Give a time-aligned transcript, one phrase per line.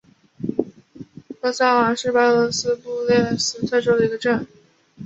[1.39, 4.47] 科萨瓦是白俄罗斯布列斯特州的一个镇。